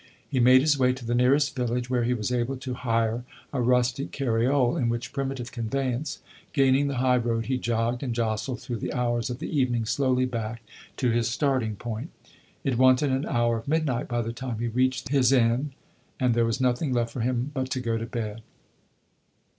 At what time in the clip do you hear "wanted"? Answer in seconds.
12.79-13.11